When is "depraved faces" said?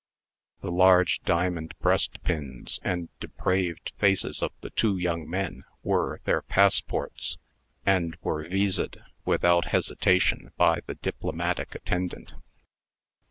3.19-4.41